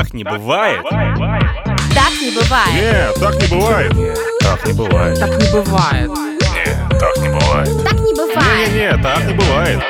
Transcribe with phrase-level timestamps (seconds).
[0.00, 0.80] Так не бывает.
[0.88, 2.74] Так не бывает.
[2.74, 3.92] Нет, так не бывает.
[4.40, 5.18] Так не бывает.
[5.18, 6.10] Так не бывает.
[6.10, 7.84] Нет, так не бывает.
[7.84, 8.68] Так не бывает.
[8.72, 9.80] Не-не-не, так не бывает.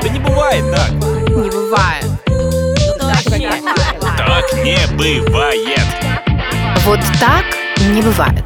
[0.00, 0.90] Да не бывает так.
[0.90, 2.06] Не бывает.
[4.16, 5.80] Так не бывает.
[6.86, 7.44] Вот так
[7.90, 8.44] не бывает.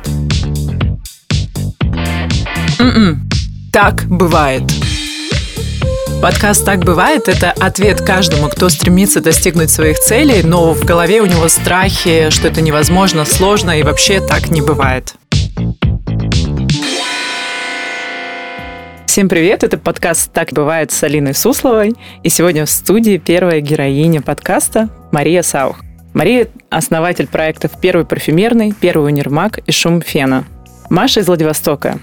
[2.80, 3.28] М-м.
[3.72, 4.64] Так бывает.
[6.20, 11.26] Подкаст «Так бывает»— это ответ каждому, кто стремится достигнуть своих целей, но в голове у
[11.26, 15.14] него страхи, что это невозможно, сложно и вообще так не бывает.
[19.06, 21.94] Всем привет, это подкаст «Так бывает» с Алиной Сусловой.
[22.22, 25.78] И сегодня в студии первая героиня подкаста Мария Саух.
[26.12, 30.44] Мария– основатель проектов «Первый парфюмерный», «Первый универмаг» и «Шум фена».
[30.90, 31.98] Маша из Владивостока.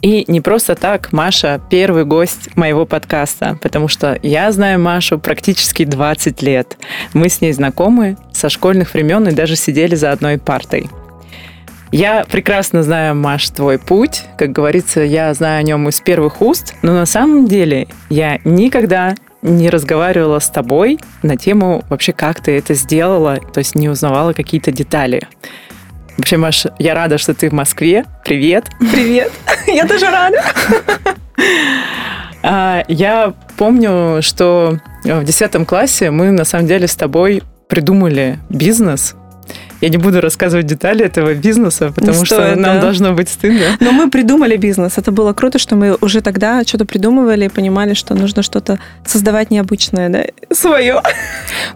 [0.00, 5.84] И не просто так Маша– первый гость моего подкаста, потому что я знаю Машу практически
[5.84, 6.76] 20 лет.
[7.14, 10.88] Мы с ней знакомы со школьных времен и даже сидели за одной партой.
[11.90, 14.22] Я прекрасно знаю, Маш, твой путь.
[14.36, 19.14] Как говорится, я знаю о нем из первых уст, но на самом деле я никогда
[19.42, 24.32] не разговаривала с тобой на тему вообще, как ты это сделала, то есть не узнавала
[24.32, 25.22] какие-то детали.
[26.18, 28.04] Вообще, Маш, я рада, что ты в Москве.
[28.24, 28.66] Привет.
[28.92, 29.30] Привет.
[29.68, 30.42] Я тоже рада.
[32.42, 39.14] А, Я помню, что в 10 классе мы на самом деле с тобой придумали бизнес.
[39.80, 42.80] Я не буду рассказывать детали этого бизнеса, потому Не что стоит, нам да.
[42.80, 43.76] должно быть стыдно.
[43.80, 44.98] Но мы придумали бизнес.
[44.98, 49.50] Это было круто, что мы уже тогда что-то придумывали и понимали, что нужно что-то создавать
[49.50, 51.00] необычное, да, свое.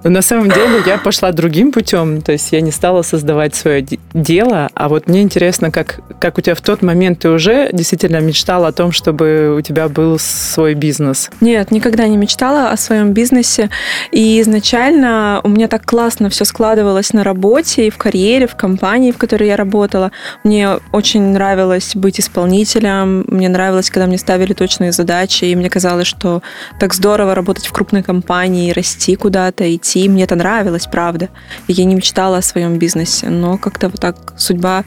[0.02, 3.82] Но на самом деле я пошла другим путем, то есть я не стала создавать свое
[3.82, 7.70] де- дело, а вот мне интересно, как, как у тебя в тот момент ты уже
[7.72, 11.30] действительно мечтала о том, чтобы у тебя был свой бизнес.
[11.40, 13.70] Нет, никогда не мечтала о своем бизнесе.
[14.10, 19.12] И изначально у меня так классно все складывалось на работе и в карьере, в компании,
[19.12, 20.10] в которой я работала.
[20.44, 26.06] Мне очень нравилось быть исполнителем, мне нравилось, когда мне ставили точные задачи, и мне казалось,
[26.06, 26.42] что
[26.80, 30.08] так здорово работать в крупной компании, расти куда-то, идти.
[30.08, 31.28] Мне это нравилось, правда.
[31.68, 34.84] Я не мечтала о своем бизнесе, но как-то вот так судьба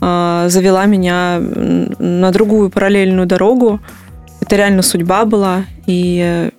[0.00, 3.80] а, завела меня на другую параллельную дорогу.
[4.40, 6.50] Это реально судьба была, и э,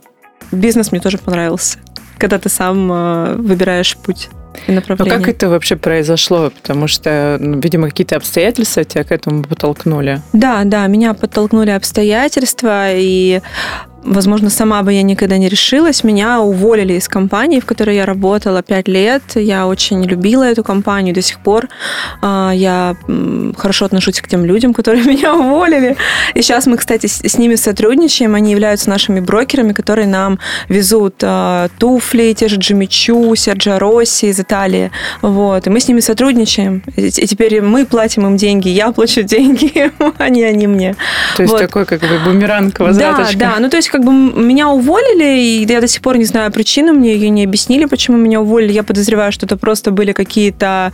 [0.52, 1.78] бизнес мне тоже понравился,
[2.18, 4.30] когда ты сам э, выбираешь путь
[4.66, 5.18] и Но направление.
[5.18, 6.50] Ну, как это вообще произошло?
[6.50, 10.22] Потому что, ну, видимо, какие-то обстоятельства тебя к этому подтолкнули.
[10.34, 13.42] Да, да, меня подтолкнули обстоятельства, и,
[14.08, 16.04] возможно, сама бы я никогда не решилась.
[16.04, 19.22] Меня уволили из компании, в которой я работала пять лет.
[19.36, 21.68] Я очень любила эту компанию до сих пор.
[22.22, 22.96] А, Я
[23.58, 25.96] хорошо отношусь к тем людям, которые меня уволили.
[26.34, 28.36] И сейчас мы, кстати, с ними сотрудничаем.
[28.36, 34.28] Они являются нашими брокерами, которые нам везут а, туфли, те же Джимми Чу, Серджо Росси
[34.28, 34.92] из Италии.
[35.22, 35.68] Вот.
[35.68, 36.84] И мы с ними сотрудничаем.
[36.96, 40.96] И теперь мы платим им деньги, я плачу деньги, они, они мне.
[41.36, 41.62] То есть Вот.
[41.62, 43.38] такой как бы бумеранг, возвраточка.
[43.38, 43.60] Да, да.
[43.60, 46.94] Ну, то есть, как бы меня уволили, и я до сих пор не знаю причину,
[46.94, 48.72] мне ее не объяснили, почему меня уволили.
[48.72, 50.92] Я подозреваю, что это просто были какие-то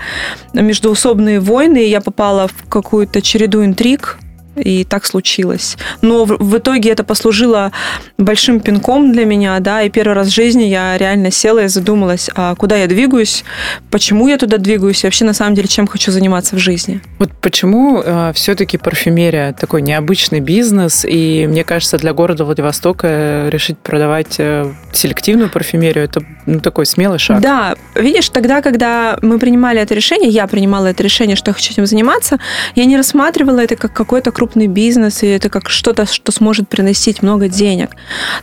[0.54, 4.20] междуусобные войны, и я попала в какую-то череду интриг,
[4.56, 5.78] и так случилось.
[6.02, 7.72] Но в, в итоге это послужило
[8.18, 12.30] большим пинком для меня, да, и первый раз в жизни я реально села и задумалась,
[12.36, 13.44] а куда я двигаюсь,
[13.90, 17.02] почему я туда двигаюсь, и вообще на самом деле чем хочу заниматься в жизни.
[17.20, 18.04] Вот почему
[18.34, 25.50] все-таки парфюмерия такой необычный бизнес, и мне кажется, для города Владивостока решить продавать э, селективную
[25.50, 27.42] парфюмерию это ну, такой смелый шаг.
[27.42, 31.72] Да, видишь, тогда, когда мы принимали это решение, я принимала это решение, что я хочу
[31.72, 32.40] этим заниматься,
[32.76, 37.24] я не рассматривала это как какой-то крупный бизнес, и это как что-то, что сможет приносить
[37.24, 37.92] много денег.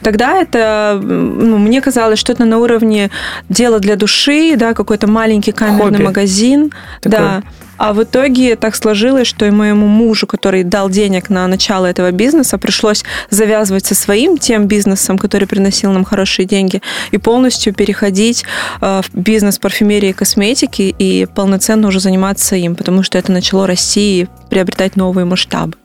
[0.03, 3.11] Тогда это, ну, мне казалось, что это на уровне
[3.51, 6.03] дела для души, да, какой-то маленький камерный Хобби.
[6.03, 6.73] магазин,
[7.03, 7.21] Такое.
[7.21, 7.43] да.
[7.77, 12.13] А в итоге так сложилось, что и моему мужу, который дал денег на начало этого
[12.13, 16.81] бизнеса, пришлось завязывать со своим тем бизнесом, который приносил нам хорошие деньги,
[17.11, 18.45] и полностью переходить
[18.81, 23.67] э, в бизнес парфюмерии и косметики и полноценно уже заниматься им, потому что это начало
[23.67, 25.77] расти и приобретать новые масштабы.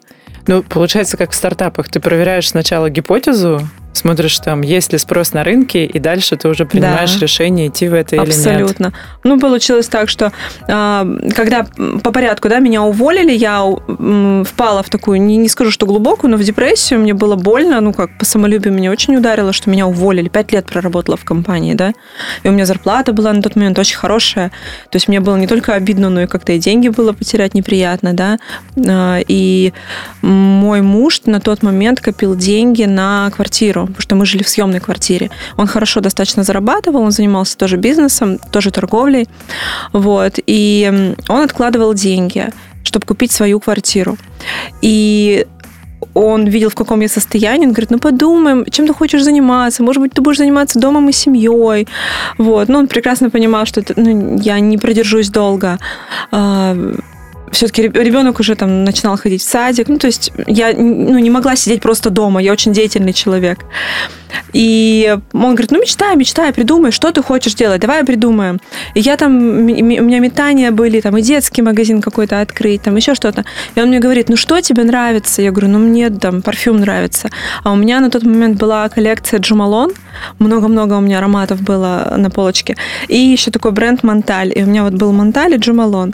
[0.48, 1.90] Ну, получается, как в стартапах.
[1.90, 3.62] Ты проверяешь сначала гипотезу,
[3.98, 7.20] смотришь там, есть ли спрос на рынке, и дальше ты уже принимаешь Да.
[7.20, 8.30] решение, идти в это или нет.
[8.36, 8.94] Абсолютно.
[9.24, 10.32] Ну, получилось так, что
[10.68, 11.66] а, когда
[12.04, 13.64] по порядку, да, меня уволили, я
[14.46, 17.94] впала в такую, не, не скажу, что глубокую, но в депрессию, мне было больно, ну,
[17.94, 20.30] как по самолюбию меня очень ударило, что меня уволили.
[20.30, 21.94] Пять лет проработала в компании, да,
[22.44, 24.50] и у меня зарплата была на тот момент очень хорошая,
[24.90, 28.14] то есть мне было не только обидно, но и как-то и деньги было потерять неприятно,
[28.14, 28.38] да,
[28.88, 29.74] А, и
[30.22, 34.80] мой муж на тот момент копил деньги на квартиру, потому что мы жили в съемной
[34.80, 35.30] квартире.
[35.58, 39.28] Он хорошо достаточно зарабатывал, он занимался тоже бизнесом, тоже торговлей.
[39.94, 40.40] Вот.
[40.48, 42.50] И он откладывал деньги,
[42.84, 44.18] чтобы купить свою квартиру.
[44.82, 45.46] И
[46.14, 50.02] он видел, в каком я состоянии, он говорит, ну подумаем, чем ты хочешь заниматься, может
[50.02, 51.88] быть, ты будешь заниматься домом и семьей,
[52.38, 55.78] вот, ну, он прекрасно понимал, что это, ну, я не продержусь долго,
[57.52, 61.56] все-таки ребенок уже там начинал ходить в садик, ну, то есть я ну, не могла
[61.56, 63.60] сидеть просто дома, я очень деятельный человек.
[64.54, 68.60] И он говорит, ну, мечтай, мечтай, придумай, что ты хочешь делать, давай придумаем.
[68.94, 73.16] И я там, у меня метания были, там, и детский магазин какой-то открыть, там, еще
[73.16, 73.46] что-то.
[73.76, 75.42] И он мне говорит, ну, что тебе нравится?
[75.42, 77.30] Я говорю, ну, мне там парфюм нравится.
[77.64, 79.92] А у меня на тот момент была коллекция Джумалон,
[80.40, 82.76] много-много у меня ароматов было на полочке.
[83.08, 84.52] И еще такой бренд Монталь.
[84.56, 86.14] И у меня вот был Монталь и Джумалон.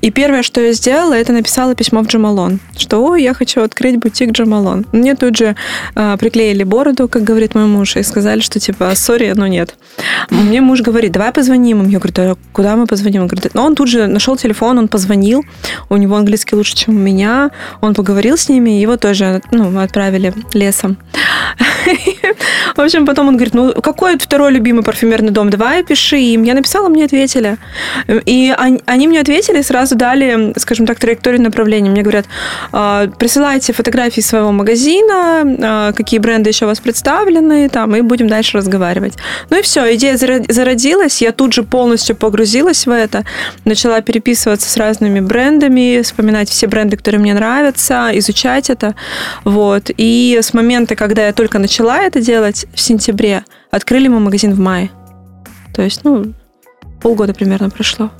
[0.00, 3.98] И первое, что я сделала, это написала письмо в Джамалон, что «Ой, я хочу открыть
[3.98, 4.86] бутик Джамалон».
[4.92, 5.54] Мне тут же
[5.94, 9.74] э, приклеили бороду, как говорит мой муж, и сказали, что типа «Сори, но нет».
[10.30, 11.88] Мне муж говорит «Давай позвоним им».
[11.88, 14.88] Я говорю «Да куда мы позвоним?» Он говорит «Ну, он тут же нашел телефон, он
[14.88, 15.44] позвонил,
[15.88, 17.50] у него английский лучше, чем у меня,
[17.80, 20.96] он поговорил с ними, и его тоже ну, отправили лесом.
[22.80, 25.50] В общем, потом он говорит, ну, какой второй любимый парфюмерный дом?
[25.50, 26.44] Давай пиши им.
[26.44, 27.58] Я написала, мне ответили.
[28.24, 28.54] И
[28.86, 31.90] они мне ответили, сразу дали, скажем так, траекторию направления.
[31.90, 32.24] Мне говорят,
[32.72, 38.28] «А, присылайте фотографии своего магазина, а, какие бренды еще у вас представлены, там, и будем
[38.28, 39.12] дальше разговаривать.
[39.50, 43.24] Ну и все, идея зародилась, я тут же полностью погрузилась в это,
[43.66, 48.94] начала переписываться с разными брендами, вспоминать все бренды, которые мне нравятся, изучать это,
[49.44, 49.90] вот.
[49.98, 54.58] И с момента, когда я только начала это делать, в сентябре, открыли мы магазин в
[54.58, 54.90] мае.
[55.74, 56.34] То есть, ну,
[57.00, 58.10] полгода примерно прошло.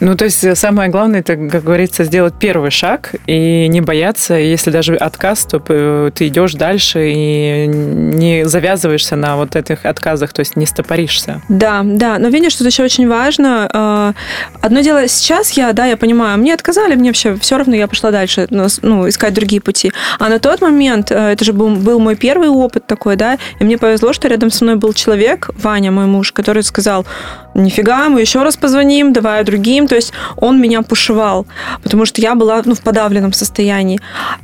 [0.00, 4.34] Ну, то есть э, самое главное, это, как говорится, сделать первый шаг и не бояться.
[4.34, 10.32] Если даже отказ, то э, ты идешь дальше и не завязываешься на вот этих отказах,
[10.32, 11.40] то есть не стопоришься.
[11.48, 12.18] Да, да.
[12.18, 13.68] Но видишь, что еще очень важно.
[13.72, 14.12] Э,
[14.60, 18.10] одно дело сейчас я, да, я понимаю, мне отказали, мне вообще все равно, я пошла
[18.10, 19.92] дальше, ну, искать другие пути.
[20.18, 23.78] А на тот момент, это же был, был мой первый опыт такой, да, и мне
[23.78, 27.06] повезло, что рядом со мной был человек, Ваня, мой муж, который сказал,
[27.56, 29.88] нифига, мы еще раз позвоним, давай другим.
[29.88, 31.46] То есть он меня пушевал,
[31.82, 34.00] потому что я была ну, в подавленном состоянии.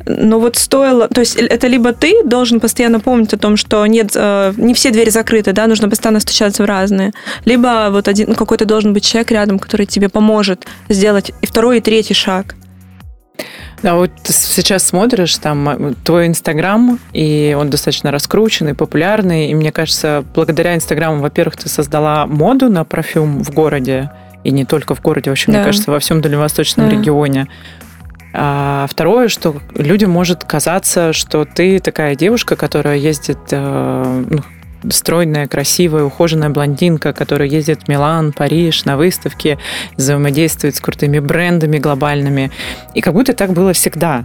[0.07, 1.09] Но вот стоило...
[1.09, 4.91] То есть это либо ты должен постоянно помнить о том, что нет, э, не все
[4.91, 7.13] двери закрыты, да, нужно постоянно стучаться в разные.
[7.45, 11.79] Либо вот один ну, какой-то должен быть человек рядом, который тебе поможет сделать и второй,
[11.79, 12.55] и третий шаг.
[13.83, 19.55] Да, вот ты сейчас смотришь там э, твой Инстаграм, и он достаточно раскрученный, популярный, и
[19.55, 24.11] мне кажется, благодаря Инстаграму, во-первых, ты создала моду на парфюм в городе,
[24.45, 25.59] и не только в городе, вообще, да.
[25.59, 26.97] мне кажется, во всем дальневосточном да.
[26.97, 27.49] регионе.
[28.35, 34.43] А второе, что людям может казаться, что ты такая девушка, которая ездит э, ну,
[34.91, 39.59] стройная, красивая, ухоженная блондинка, которая ездит в Милан, Париж на выставке,
[39.97, 42.51] взаимодействует с крутыми брендами глобальными.
[42.95, 44.25] И как будто так было всегда.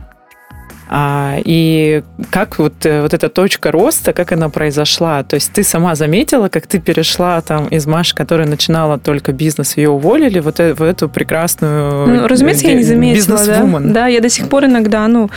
[0.89, 5.24] А, и как вот, э, вот эта точка роста, как она произошла?
[5.24, 9.75] То есть ты сама заметила, как ты перешла там из Маши, которая начинала только бизнес,
[9.75, 13.80] ее уволили, вот э, в эту прекрасную Ну, разумеется, я не заметила, да?
[13.81, 15.30] Да, я до сих пор иногда, ну,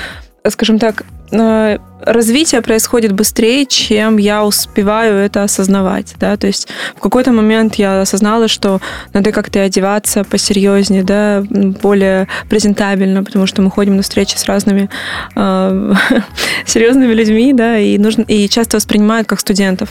[0.48, 7.00] скажем так, э, развитие происходит быстрее, чем я успеваю это осознавать, да, то есть в
[7.00, 8.80] какой-то момент я осознала, что
[9.12, 11.42] надо как-то одеваться посерьезнее, да,
[11.82, 14.88] более презентабельно, потому что мы ходим на встречи с разными
[15.36, 15.94] э,
[16.66, 19.90] серьезными людьми, да, и нужно и часто воспринимают как студентов,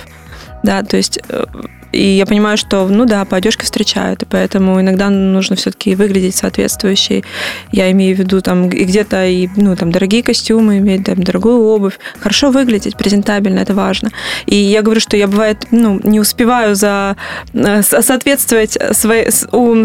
[0.63, 1.43] да, то есть э,
[1.91, 6.35] и я понимаю, что, ну да, по одежке встречают, и поэтому иногда нужно все-таки выглядеть
[6.35, 7.23] соответствующей.
[7.71, 11.61] Я имею в виду там и где-то и, ну, там, дорогие костюмы, иметь там, дорогую
[11.61, 11.99] обувь.
[12.19, 14.11] Хорошо выглядеть, презентабельно, это важно.
[14.45, 17.15] И я говорю, что я, бывает, ну, не успеваю за
[17.53, 19.31] э, соответствовать своей,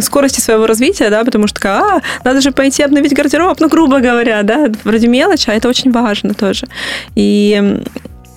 [0.01, 4.43] скорости своего развития, да, потому что, а, надо же пойти обновить гардероб, ну, грубо говоря,
[4.43, 6.67] да, вроде мелочь, а это очень важно тоже.
[7.15, 7.81] И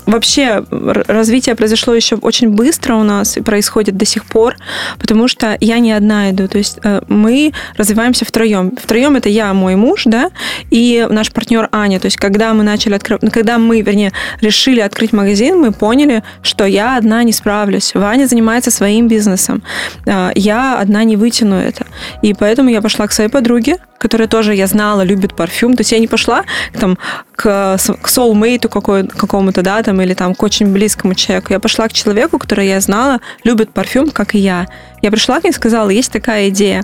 [0.07, 0.63] вообще
[1.07, 4.55] развитие произошло еще очень быстро у нас и происходит до сих пор,
[4.97, 6.47] потому что я не одна иду.
[6.47, 8.75] То есть э, мы развиваемся втроем.
[8.75, 10.31] Втроем это я, мой муж, да,
[10.71, 11.99] и наш партнер Аня.
[11.99, 16.23] То есть когда мы начали открывать, ну, когда мы, вернее, решили открыть магазин, мы поняли,
[16.41, 17.93] что я одна не справлюсь.
[17.93, 19.61] Ваня занимается своим бизнесом.
[20.05, 21.85] Э, я одна не вытяну это.
[22.21, 25.75] И поэтому я пошла к своей подруге, которая тоже, я знала, любит парфюм.
[25.75, 26.43] То есть я не пошла
[26.79, 26.97] там,
[27.35, 31.53] к, к soulmate какому-то, да, там, или там к очень близкому человеку.
[31.53, 34.67] Я пошла к человеку, который я знала, любит парфюм, как и я.
[35.01, 36.83] Я пришла к ней и сказала, есть такая идея.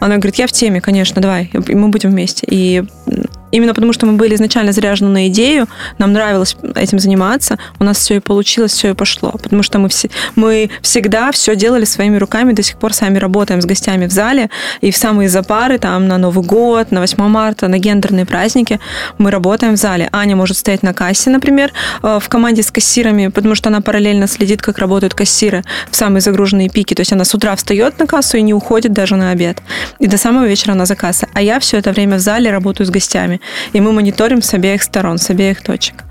[0.00, 2.46] Она говорит, я в теме, конечно, давай, мы будем вместе.
[2.48, 2.84] И
[3.50, 7.98] именно потому, что мы были изначально заряжены на идею, нам нравилось этим заниматься, у нас
[7.98, 9.32] все и получилось, все и пошло.
[9.32, 13.60] Потому что мы, все, мы всегда все делали своими руками, до сих пор сами работаем
[13.60, 14.50] с гостями в зале,
[14.80, 18.80] и в самые запары, там, на Новый год, на 8 марта, на гендерные праздники,
[19.18, 20.08] мы работаем в зале.
[20.12, 24.26] Аня может стоять на кассе, например, э, в команде с кассирами, потому что она параллельно
[24.26, 26.94] следит, как работают кассиры в самые загруженные пики.
[26.94, 29.58] То есть она с утра встает на кассу и не уходит даже на обед.
[29.98, 31.28] И до самого вечера она за кассой.
[31.34, 33.37] А я все это время в зале работаю с гостями.
[33.72, 36.04] И мы мониторим с обеих сторон, с обеих точек.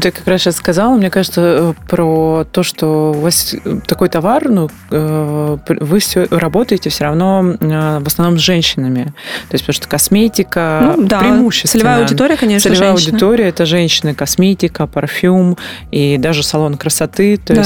[0.00, 3.54] Ты как раз сейчас сказала, мне кажется, э, про то, что у вас
[3.86, 9.12] такой товар, ну, э, вы все работаете все равно э, в основном с женщинами.
[9.50, 11.82] То есть, потому что косметика ну, да, преимущественно.
[11.82, 13.12] Целевая аудитория, конечно, Целевая женщины.
[13.12, 15.58] аудитория– это женщины, косметика, парфюм
[15.90, 17.36] и даже салон красоты.
[17.36, 17.60] То Да.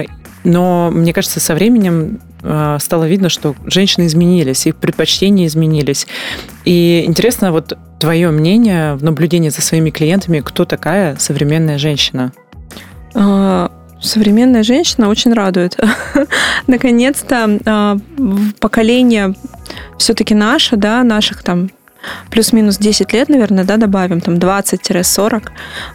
[0.00, 0.10] есть,
[0.44, 6.06] но мне кажется, со временем стало видно, что женщины изменились, их предпочтения изменились.
[6.64, 12.32] И интересно, вот твое мнение в наблюдении за своими клиентами, кто такая современная женщина?
[13.14, 15.76] А, Современная женщина очень радует.
[16.68, 17.96] Наконец-то а,
[18.60, 19.34] поколение
[19.98, 21.70] все-таки наше, да, наших там
[22.30, 25.48] плюс-минус 10 лет, наверное, да, добавим, там 20-40.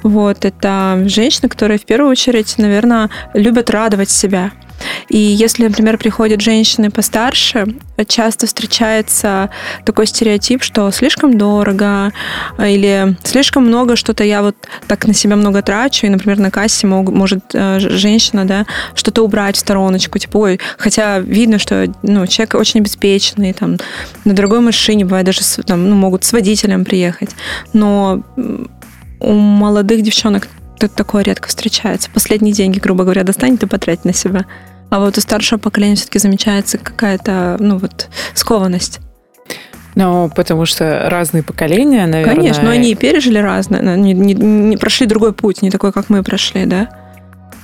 [0.04, 4.52] Вот, это женщины, которые в первую очередь, наверное, любят радовать себя.
[5.10, 7.67] И если, например, приходят женщины постарше,
[8.07, 9.50] часто встречается
[9.86, 12.12] такой стереотип, что слишком дорого
[12.60, 14.55] или слишком много что-то я вот
[14.88, 19.24] так на себя много трачу, и, например, на кассе мог, может э, женщина, да, что-то
[19.24, 23.77] убрать в стороночку, типа, ой, хотя видно, что ну, человек очень обеспеченный, там,
[24.25, 27.31] на другой машине, бывает, даже там, ну, могут с водителем приехать,
[27.74, 28.24] но
[29.19, 30.48] у молодых девчонок
[30.95, 32.10] такое редко встречается.
[32.13, 34.45] Последние деньги, грубо говоря, достанет и потратить на себя.
[34.94, 39.00] А вот у старшего поколения все-таки замечается какая-то, ну вот, скованность.
[39.96, 42.36] Ну, потому что разные поколения, наверное.
[42.36, 46.10] Конечно, но они и пережили разное, не, не, не прошли другой путь, не такой, как
[46.10, 46.90] мы прошли, да.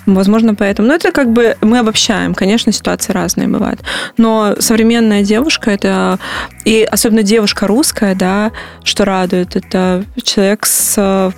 [0.07, 0.87] Возможно, поэтому.
[0.87, 2.33] Но это как бы мы обобщаем.
[2.33, 3.81] Конечно, ситуации разные бывают.
[4.17, 6.17] Но современная девушка это
[6.65, 8.51] и особенно девушка русская, да,
[8.83, 11.31] что радует, это человек с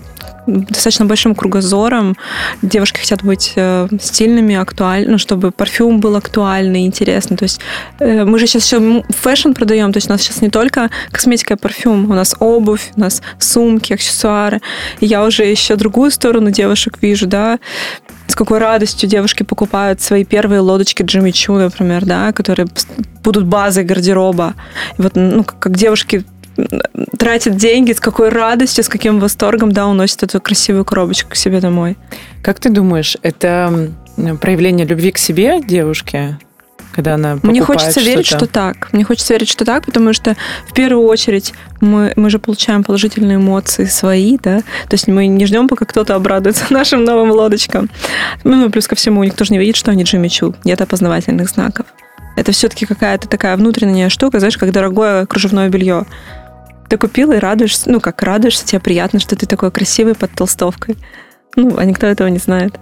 [0.48, 2.18] достаточно большим кругозором.
[2.62, 7.38] Девушки хотят быть э, стильными, актуальными, ну, чтобы парфюм был актуальный, интересный.
[7.38, 7.60] То есть
[8.00, 11.54] э, мы же сейчас еще fashion продаем, то есть у нас сейчас не только косметика
[11.54, 14.62] и парфюм, у нас обувь, у нас сумки, аксессуары.
[15.00, 17.60] И я уже еще другую сторону девушек вижу, да,
[18.28, 22.68] с какой радостью девушки покупают свои первые лодочки Jimmy Choo, например, да, которые
[23.24, 24.56] будут базой гардероба.
[24.98, 26.24] И вот, ну, как, как девушки
[27.18, 31.60] тратит деньги, с какой радостью, с каким восторгом, да, уносит эту красивую коробочку к себе
[31.60, 31.98] домой.
[32.44, 33.90] Как ты думаешь, это
[34.40, 36.38] проявление любви к себе девушки?
[36.94, 38.90] когда она Мне хочется верить, что так.
[38.92, 40.36] Мне хочется верить, что так, потому что
[40.68, 45.46] в первую очередь мы, мы же получаем положительные эмоции свои, да, то есть мы не
[45.46, 47.90] ждем, пока кто-то обрадуется нашим новым лодочкам.
[48.44, 50.54] Ну, плюс ко всему, никто же не видит, что они Джимми Чу.
[50.64, 51.86] Нет опознавательных знаков.
[52.36, 56.06] Это все-таки какая-то такая внутренняя штука, знаешь, как дорогое кружевное белье.
[56.92, 60.98] Ты купила и радуешься, ну, как радуешься, тебе приятно, что ты такой красивый под толстовкой.
[61.56, 62.78] Ну, а никто этого не знает.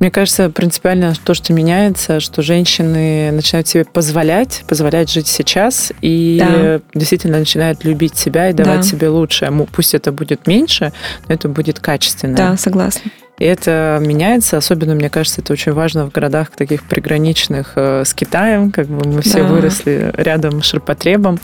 [0.00, 6.38] Мне кажется, принципиально то, что меняется, что женщины начинают себе позволять, позволять жить сейчас и
[6.40, 6.80] да.
[6.94, 8.82] действительно начинают любить себя и давать да.
[8.82, 9.52] себе лучшее.
[9.70, 10.94] Пусть это будет меньше,
[11.28, 12.34] но это будет качественно.
[12.34, 13.10] Да, согласна.
[13.38, 18.12] И это меняется, особенно, мне кажется, это очень важно в городах таких приграничных э, с
[18.14, 19.48] Китаем, как бы мы все да.
[19.48, 21.38] выросли рядом с ширпотребом,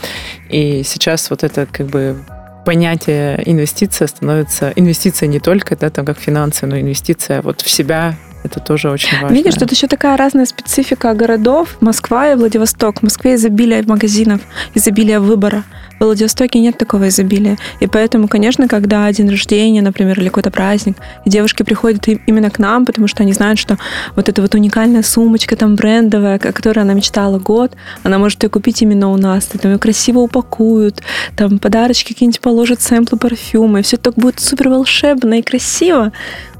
[0.49, 2.17] и сейчас вот это как бы
[2.65, 8.15] понятие инвестиция становится инвестиция не только да, там как финансы, но инвестиция вот в себя,
[8.47, 9.35] это тоже очень важно.
[9.35, 11.77] Видишь, тут еще такая разная специфика городов.
[11.81, 12.99] Москва и Владивосток.
[12.99, 14.41] В Москве изобилие магазинов,
[14.73, 15.63] изобилие выбора.
[15.99, 17.57] В Владивостоке нет такого изобилия.
[17.79, 22.59] И поэтому, конечно, когда день рождения, например, или какой-то праздник, и девушки приходят именно к
[22.59, 23.77] нам, потому что они знают, что
[24.15, 27.73] вот эта вот уникальная сумочка там брендовая, о которой она мечтала год,
[28.03, 29.49] она может ее купить именно у нас.
[29.53, 31.01] И там ее красиво упакуют,
[31.35, 36.11] там подарочки какие-нибудь положат, сэмплы парфюма, и все так будет супер волшебно и красиво.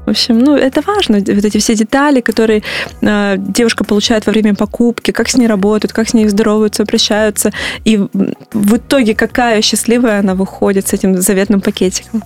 [0.08, 2.62] В общем, ну, это важно, вот эти все детали, которые
[3.02, 7.52] э, девушка получает во время покупки, как с ней работают, как с ней здороваются, обращаются,
[7.84, 12.22] и в итоге какая счастливая она выходит с этим заветным пакетиком.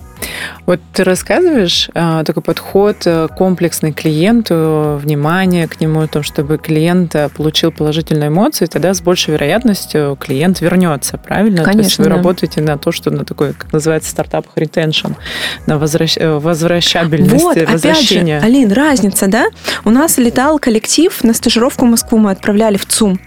[0.65, 6.23] Вот ты рассказываешь а, такой подход э, комплексный к клиенту, внимание к нему, о том,
[6.23, 11.63] чтобы клиент э, получил положительные эмоции, тогда с большей вероятностью клиент вернется, правильно?
[11.63, 12.11] Конечно, то есть вы да.
[12.11, 15.15] работаете на то, что на такой, как называется, стартап retention,
[15.65, 16.17] на возвращ...
[16.17, 18.37] э, возвращабельность, вот, возвращение.
[18.37, 19.45] Опять же, Алин, разница, да?
[19.85, 23.19] У нас летал коллектив на стажировку в Москву, мы отправляли в ЦУМ.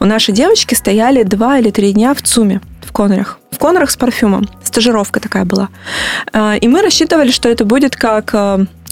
[0.00, 3.38] У нашей девочки стояли два или три дня в ЦУМе в Конорах.
[3.50, 4.48] В Конорах с парфюмом.
[4.62, 5.68] Стажировка такая была.
[6.32, 8.34] Э, И мы рассчитывали, что это будет как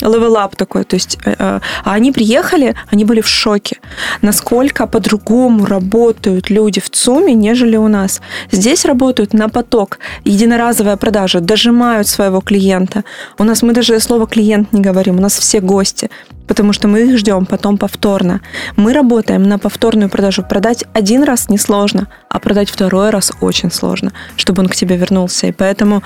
[0.03, 0.85] up такой.
[0.85, 3.77] То есть э, э, а они приехали, они были в шоке.
[4.23, 8.21] Насколько по-другому работают люди в ЦУМе, нежели у нас.
[8.53, 9.99] Здесь работают на поток.
[10.25, 11.41] Единоразовая продажа.
[11.41, 13.05] Дожимают своего клиента.
[13.39, 15.19] У нас мы даже слово клиент не говорим.
[15.19, 16.11] У нас все гости
[16.51, 18.41] потому что мы их ждем потом повторно.
[18.77, 20.43] Мы работаем на повторную продажу.
[20.43, 25.47] Продать один раз несложно, а продать второй раз очень сложно, чтобы он к тебе вернулся.
[25.47, 26.03] И поэтому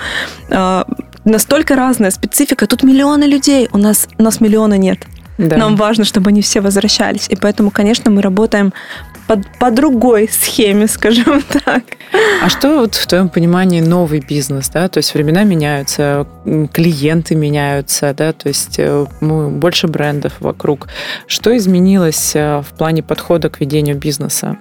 [0.51, 0.83] э,
[1.25, 2.67] настолько разная специфика.
[2.67, 4.99] Тут миллионы людей, у нас, у нас миллиона нет.
[5.37, 5.57] Да.
[5.57, 7.27] Нам важно, чтобы они все возвращались.
[7.29, 8.73] И поэтому, конечно, мы работаем
[9.27, 11.83] по, по другой схеме, скажем так.
[12.41, 14.87] А что вот в твоем понимании новый бизнес, да?
[14.87, 16.25] То есть времена меняются,
[16.71, 18.31] клиенты меняются, да?
[18.31, 20.87] То есть э, больше брендов вокруг.
[21.27, 24.57] Что изменилось э, в плане подхода к ведению бизнеса?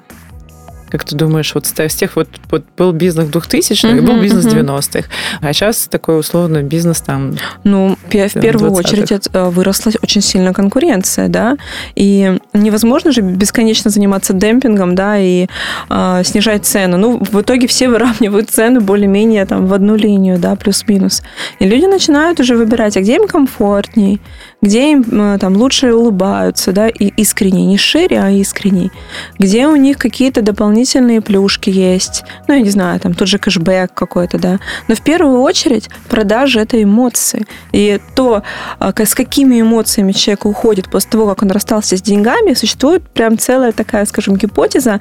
[0.94, 4.60] Как ты думаешь, вот с тех вот, вот был бизнес 2000-х и был бизнес мгм.
[4.60, 5.08] 90-х,
[5.40, 8.78] а сейчас такой условно бизнес там Ну, в первую 20-х.
[8.78, 11.56] очередь э, выросла очень сильно конкуренция, да,
[11.96, 15.48] и невозможно же бесконечно заниматься демпингом, да, и
[15.90, 16.96] э, снижать цену.
[16.96, 21.24] Ну, в итоге все выравнивают цены более-менее там в одну линию, да, плюс-минус.
[21.58, 24.20] И люди начинают уже выбирать, а где им комфортней,
[24.64, 28.90] где им э, там лучше улыбаются, да, и искренне, не шире, а искренней,
[29.38, 33.92] где у них какие-то дополнительные плюшки есть, ну, я не знаю, там тот же кэшбэк
[33.92, 34.58] какой-то, да.
[34.88, 37.46] Но в первую очередь продажи– это эмоции.
[37.72, 38.42] И то,
[38.78, 43.36] а, с какими эмоциями человек уходит после того, как он расстался с деньгами, существует прям
[43.36, 44.98] целая такая, скажем, гипотеза,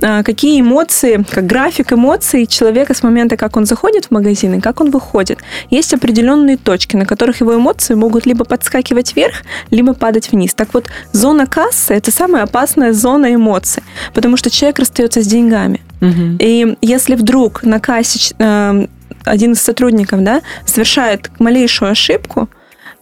[0.00, 4.60] а, какие эмоции, как график эмоций человека с момента, как он заходит в магазин и
[4.60, 5.40] как он выходит.
[5.68, 10.54] Есть определенные точки, на которых его эмоции могут либо подскакивать вверх, либо падать вниз.
[10.54, 13.82] Так вот, зона кассы– это самая опасная зона эмоций,
[14.14, 15.80] потому что человек расстается с деньгами.
[16.00, 16.36] Мгм.
[16.38, 18.86] И если вдруг на кассе э,
[19.24, 22.48] один из сотрудников да, совершает малейшую ошибку,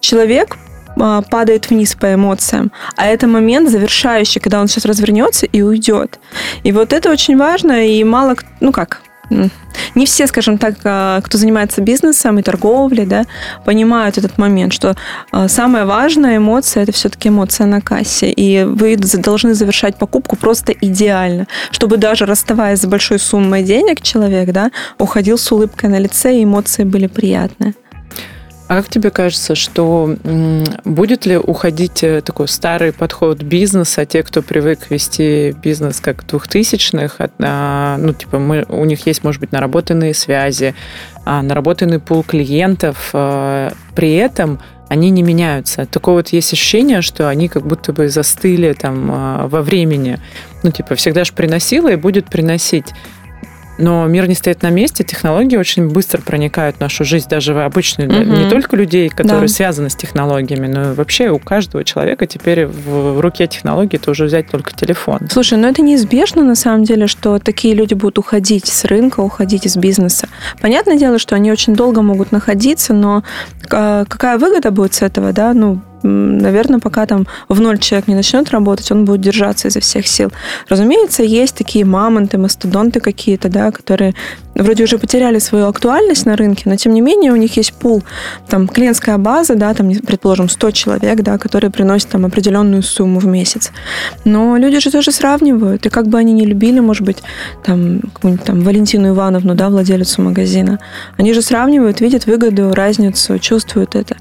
[0.01, 0.57] человек
[0.97, 2.73] э, падает вниз по эмоциям.
[2.97, 6.19] А это момент завершающий, когда он сейчас развернется и уйдет.
[6.65, 9.03] И вот это очень важно, и мало, ну как,
[9.95, 13.25] не все, скажем так, э, кто занимается бизнесом и торговлей, да,
[13.65, 14.97] понимают этот момент, что
[15.33, 18.31] э, самая важная эмоция– это все-таки эмоция на кассе.
[18.31, 24.53] И вы должны завершать покупку просто идеально, чтобы даже расставаясь с большой суммой денег человек,
[24.53, 27.75] да, уходил с улыбкой на лице, и эмоции были приятные.
[28.69, 30.15] А как тебе кажется, что
[30.85, 37.25] будет ли уходить э, такой старый подход бизнеса, те, кто привык вести бизнес как 2000-х,
[37.25, 40.75] от, а, ну, типа, мы, у них есть, может быть, наработанные связи,
[41.25, 45.87] а, наработанный пул клиентов, а, при этом они не меняются.
[45.87, 50.19] Такое вот есть ощущение, что они как будто бы застыли там а, во времени.
[50.63, 52.87] Ну, типа, всегда же приносила и будет приносить.
[53.79, 57.65] Но мир не стоит на месте, технологии очень быстро проникают в нашу жизнь, даже в
[57.65, 58.35] обычную, Мгм.
[58.45, 59.49] не только людей, которые Да.
[59.49, 64.25] связаны с технологиями, но и вообще у каждого человека теперь в руке технологии это уже
[64.25, 65.21] взять только телефон.
[65.31, 69.67] Слушай, ну это неизбежно на самом деле, что такие люди будут уходить с рынка, уходить
[69.67, 70.29] из бизнеса.
[70.61, 73.23] Понятное дело, что они очень долго могут находиться, но
[73.71, 75.53] а, какая выгода будет с этого, да?
[75.55, 80.07] Ну, наверное, пока там в ноль человек не начнет работать, он будет держаться изо всех
[80.07, 80.33] сил.
[80.69, 84.15] Разумеется, есть такие мамонты, мастодонты какие-то, да, которые
[84.59, 88.03] вроде уже потеряли свою актуальность на рынке, но тем не менее у них есть пул,
[88.49, 93.27] там, клиентская база, да, там, предположим, 100 человек, да, которые приносят там определенную сумму в
[93.27, 93.73] месяц.
[94.25, 97.19] Но люди же тоже сравнивают, и как бы они ни любили, может быть,
[97.65, 100.79] там, какую-нибудь там Валентину Ивановну, да, владелицу магазина,
[101.17, 104.17] они же сравнивают, видят выгоду, разницу, чувствуют это.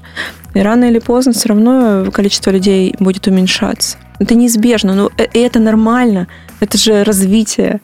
[0.54, 3.98] И рано или поздно все равно количество людей будет уменьшаться.
[4.18, 6.26] Это неизбежно, но э- это нормально.
[6.60, 7.80] Это же развитие.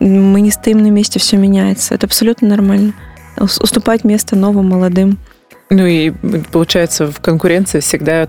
[0.00, 1.94] Мы не стоим на месте, все меняется.
[1.94, 2.94] Это абсолютно нормально.
[3.38, 5.18] Ус- Уступать место новым, молодым.
[5.68, 6.10] Ну и
[6.50, 8.28] получается в конкуренции всегда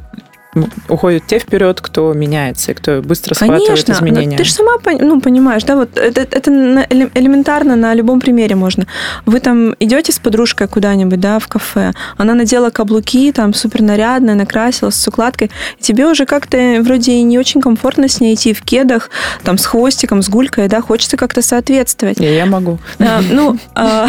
[0.89, 4.37] уходят те вперед, кто меняется и кто быстро схватывает Конечно, но изменения.
[4.37, 8.85] ты же сама ну, понимаешь, да, вот это, это элементарно на любом примере можно.
[9.25, 14.35] Вы там идете с подружкой куда-нибудь, да, в кафе, она надела каблуки, там супер нарядная,
[14.35, 18.53] накрасилась с укладкой, и тебе уже как-то вроде и не очень комфортно с ней идти
[18.53, 19.09] в кедах,
[19.43, 22.19] там с хвостиком, с гулькой, да, хочется как-то соответствовать.
[22.19, 22.79] И я могу.
[22.99, 24.07] А, ну, а,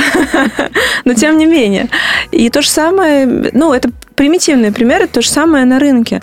[1.04, 1.88] но тем не менее.
[2.30, 6.22] И то же самое, ну, это примитивные примеры, то же самое на рынке.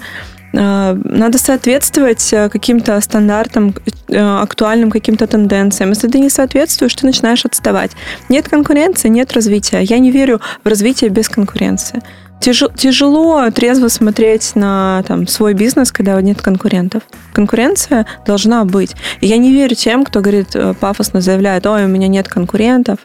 [0.56, 3.76] А, Надо соответствовать э, каким-то стандартам,
[4.08, 5.90] э, актуальным каким-то тенденциям.
[5.90, 7.92] Если ты не соответствуешь, ты начинаешь отставать.
[8.30, 9.82] Нет конкуренции, нет развития.
[9.82, 12.02] Я не верю в развитие без конкуренции.
[12.42, 17.04] Тяжело, трезво смотреть на там, свой бизнес, когда нет конкурентов.
[17.34, 18.96] Конкуренция должна быть.
[19.20, 23.00] И я не верю тем, кто говорит, э, пафосно заявляет, ой, у меня нет конкурентов.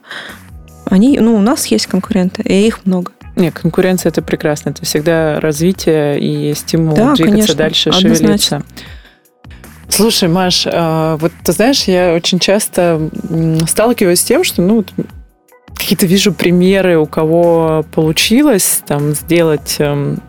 [0.86, 3.12] Они, ну, у нас есть конкуренты, и их много.
[3.36, 4.70] Не, конкуренция это прекрасно.
[4.70, 8.18] Это всегда развитие и стимул Да, двигаться конечно, дальше, однозначно.
[8.18, 8.62] шевелиться.
[9.88, 13.10] Слушай, Маш, а, вот ты знаешь, я очень часто
[13.68, 14.84] сталкиваюсь с тем, что ну
[15.76, 20.20] какие-то вижу примеры, у кого получилось там сделать эм,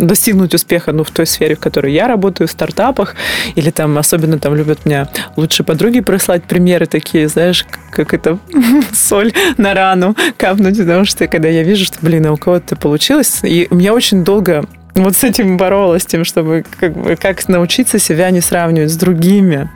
[0.00, 3.14] достигнуть успеха, ну, в той сфере, в которой я работаю, в стартапах,
[3.54, 8.38] или там особенно там любят меня лучшие подруги прислать примеры такие, знаешь, как- это
[8.92, 13.40] соль на рану капнуть, потому что когда я вижу, что, блин, а у кого-то получилось,
[13.42, 18.40] и я очень долго вот с этим боролась, тем, чтобы как, как научиться себя не
[18.40, 19.70] сравнивать с другими.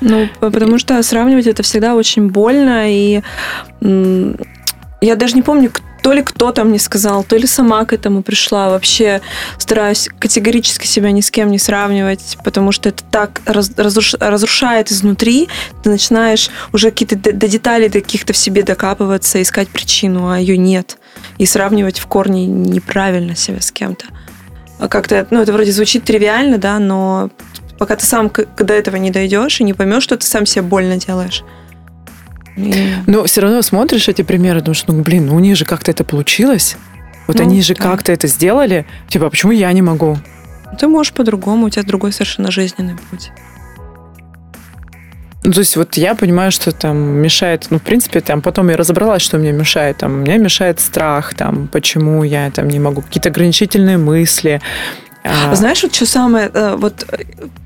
[0.00, 3.20] Ну, потому что сравнивать это всегда очень больно, и
[3.80, 5.70] я даже не помню,
[6.02, 8.70] то ли кто-то мне сказал, то ли сама к этому пришла.
[8.70, 9.20] Вообще
[9.58, 14.90] стараюсь категорически себя ни с кем не сравнивать, потому что это так раз- разруш- разрушает
[14.90, 15.48] изнутри.
[15.82, 20.98] Ты начинаешь уже какие-то до, деталей каких-то в себе докапываться, искать причину, а ее нет.
[21.38, 24.06] И сравнивать в корне неправильно себя с кем-то.
[24.78, 27.30] А Как-то, ну, это вроде звучит тривиально, да, но
[27.78, 30.96] пока ты сам до этого не дойдешь и не поймешь, что ты сам себе больно
[30.96, 31.44] делаешь.
[32.56, 35.90] И- Но все равно смотришь эти примеры, думаешь, ну, блин, ну, у них же как-то
[35.90, 36.76] это получилось.
[37.26, 37.82] Вот Ну, они же да.
[37.82, 38.86] как-то это сделали.
[39.08, 40.18] Типа, а почему я не могу?
[40.78, 43.30] Ты можешь по-другому, у тебя другой совершенно жизненный путь.
[45.42, 48.76] Ну, то есть вот я понимаю, что там мешает, ну, в принципе, там потом я
[48.76, 49.96] разобралась, что мне мешает.
[49.98, 54.60] Там, мне мешает страх, там, почему я там не могу, какие-то ограничительные мысли.
[55.52, 57.04] Знаешь, вот что самое, э, вот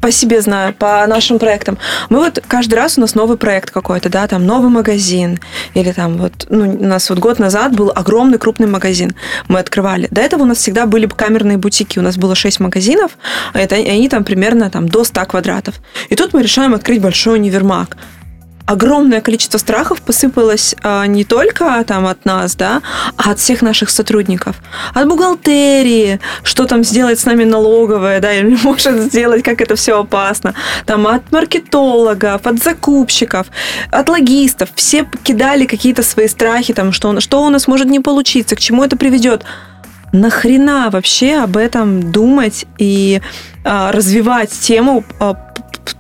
[0.01, 1.79] по себе знаю, по нашим проектам.
[2.11, 5.39] Мы вот каждый раз у нас новый проект какой-то, да, там новый магазин,
[5.75, 9.15] или там вот, ну, у нас вот год назад был огромный крупный магазин,
[9.49, 10.09] мы открывали.
[10.11, 13.13] До этого у нас всегда были камерные бутики, у нас было 6 магазинов,
[13.53, 15.77] это, и они там примерно там до 100 квадратов.
[16.09, 17.97] И тут мы решаем открыть большой универмаг.
[18.67, 22.83] Огромное количество страхов посыпалось а, не только там от нас, да,
[23.17, 24.57] а от всех наших сотрудников.
[24.95, 30.01] От бухгалтерии, что там сделать с нами налоговая, да, или может сделать, как это все
[30.01, 30.55] опасно.
[30.87, 33.47] Там от маркетологов, от закупщиков,
[33.91, 34.71] от логистов.
[34.75, 38.83] Все кидали какие-то свои страхи, там, что, что у нас может не получиться, к чему
[38.85, 39.45] это приведет.
[40.13, 43.21] Нахрена вообще об этом думать и
[43.65, 45.35] а, развивать тему а,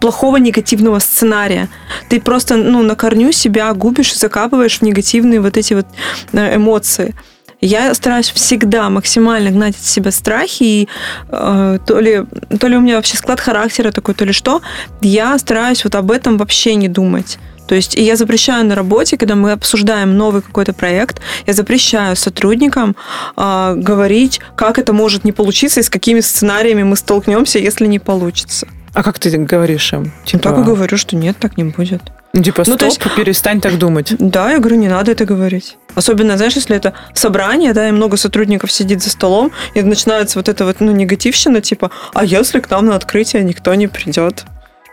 [0.00, 1.68] плохого негативного сценария.
[2.08, 5.86] Ты просто ну, на корню себя губишь закапываешь в негативные вот эти вот
[6.32, 7.14] э, эмоции.
[7.60, 10.88] Я стараюсь всегда максимально гнать от себя страхи, и
[11.28, 12.24] э, то, ли,
[12.60, 14.60] то ли у меня вообще склад характера такой, то ли что,
[15.00, 17.38] я стараюсь вот об этом вообще не думать.
[17.66, 22.16] То есть и я запрещаю на работе, когда мы обсуждаем новый какой-то проект, я запрещаю
[22.16, 22.96] сотрудникам
[23.36, 27.98] э, говорить, как это может не получиться и с какими сценариями мы столкнемся, если не
[27.98, 28.68] получится.
[28.94, 30.12] А как ты говоришь им?
[30.24, 30.42] Типа...
[30.44, 32.00] Так и говорю, что нет, так не будет.
[32.32, 33.00] Ну, типа, стоп, ну, есть...
[33.16, 34.14] перестань так думать.
[34.18, 35.76] Да, я говорю, не надо это говорить.
[35.96, 40.48] Особенно, знаешь, если это собрание, да, и много сотрудников сидит за столом, и начинается вот
[40.48, 44.44] эта вот, ну, негативщина, типа, а если к нам на открытие никто не придет?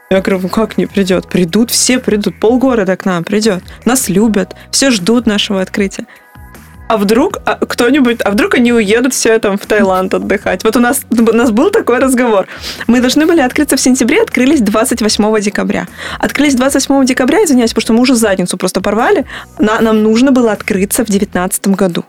[0.10, 1.30] Я говорю, ну как не придет?
[1.30, 3.64] Придут, все придут, полгорода к нам придет.
[3.86, 6.06] Нас любят, все ждут нашего открытия
[6.92, 10.66] а вдруг а кто-нибудь, а вдруг они уедут все там в Таиланд отдыхать.
[10.66, 12.48] Вот у нас, у нас был такой разговор.
[12.88, 15.88] Мы должны были открыться в сентябре, открылись 28 декабря.
[16.20, 19.26] Открылись 28 декабря, извиняюсь, потому что мы уже задницу просто порвали.
[19.58, 22.04] На, нам нужно было открыться в 2019 году.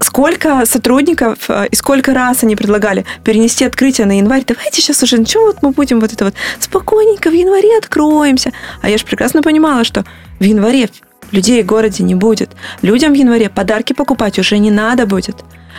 [0.00, 4.44] Сколько сотрудников и сколько раз они предлагали перенести открытие на январь.
[4.46, 8.52] Давайте сейчас уже, ну что вот мы будем вот это вот спокойненько в январе откроемся.
[8.82, 10.04] А я же прекрасно понимала, что
[10.40, 10.90] в январе
[11.32, 12.50] людей в городе не будет.
[12.82, 15.36] Людям в январе подарки покупать уже не надо будет.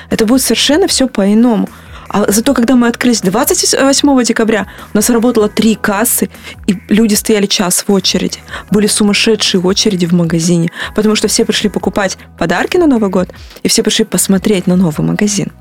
[0.10, 1.70] Это будет совершенно все по-иному.
[2.10, 6.30] А зато, когда мы открылись 28 декабря, у нас работало три кассы,
[6.66, 8.40] и люди стояли час в очереди.
[8.72, 13.30] Были сумасшедшие очереди в магазине, потому что все пришли покупать подарки на Новый год,
[13.64, 15.52] и все пришли посмотреть на новый магазин.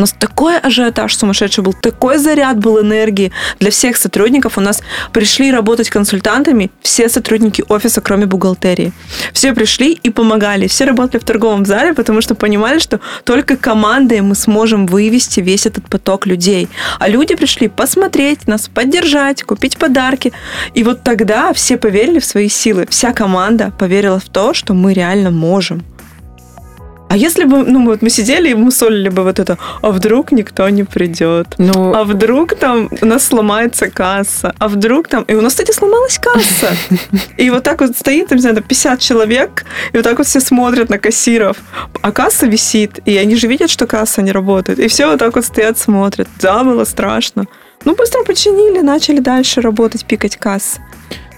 [0.00, 4.56] У нас такой ажиотаж сумасшедший был, такой заряд был энергии для всех сотрудников.
[4.56, 4.82] У нас
[5.12, 8.92] пришли работать консультантами все сотрудники офиса, кроме бухгалтерии.
[9.34, 10.68] Все пришли и помогали.
[10.68, 15.66] Все работали в торговом зале, потому что понимали, что только командой мы сможем вывести весь
[15.66, 16.70] этот поток людей.
[16.98, 20.32] А люди пришли посмотреть нас, поддержать, купить подарки.
[20.72, 22.86] И вот тогда все поверили в свои силы.
[22.88, 25.84] Вся команда поверила в то, что мы реально можем.
[27.10, 30.30] А если бы, ну, вот мы сидели и мы солили бы вот это, а вдруг
[30.30, 31.48] никто не придет?
[31.58, 34.54] Ну, а вдруг там у нас сломается касса?
[34.58, 35.24] А вдруг там...
[35.24, 36.76] И у нас, кстати, сломалась касса.
[37.36, 40.38] И вот так вот стоит, там, не знаю, 50 человек, и вот так вот все
[40.38, 41.56] смотрят на кассиров.
[42.00, 44.78] А касса висит, и они же видят, что касса не работает.
[44.78, 46.28] И все вот так вот стоят, смотрят.
[46.40, 47.46] Да, было страшно.
[47.84, 50.80] Ну, быстро починили, начали дальше работать, пикать кассы.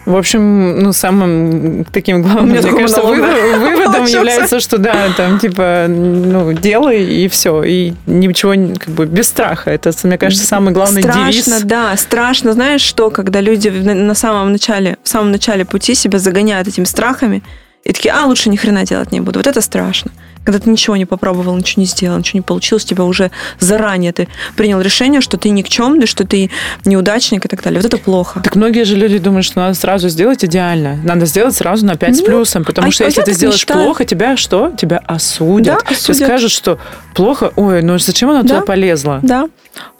[0.04, 3.08] В общем, ну, самым таким главным, мне кажется, да,
[3.58, 7.62] выводом, является, что да, там, типа, ну, делай, и все.
[7.62, 9.70] И ничего, как бы, без страха.
[9.70, 11.62] Это, мне кажется, самый главный страшно, девиз.
[11.62, 12.52] да, страшно.
[12.52, 17.42] Знаешь что, когда люди на самом начале, в самом начале пути себя загоняют этими страхами,
[17.84, 19.38] и такие, а, лучше ни хрена делать не буду.
[19.40, 20.10] Вот это страшно.
[20.44, 24.26] Когда ты ничего не попробовал, ничего не сделал, ничего не получилось, тебя уже заранее ты
[24.56, 26.50] принял решение, что ты никчемный, что ты
[26.84, 27.80] неудачник и так далее.
[27.80, 28.40] Вот это плохо.
[28.40, 30.96] Так многие же люди думают, что надо сразу сделать идеально.
[31.04, 32.64] Надо сделать сразу на 5 с Ну, плюсом.
[32.64, 33.84] Потому а- что если ты сделаешь считаю.
[33.84, 34.72] плохо, тебя что?
[34.76, 35.78] Тебя осудят.
[35.84, 36.16] Да, осудят.
[36.16, 36.78] Тебе скажут, что
[37.14, 38.48] плохо, ой, ну зачем она Да.
[38.48, 39.20] туда полезла?
[39.22, 39.48] Да.